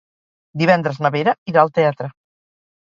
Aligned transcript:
Divendres 0.61 1.03
na 1.07 1.13
Vera 1.19 1.37
irà 1.55 1.63
al 1.67 1.75
teatre. 1.81 2.13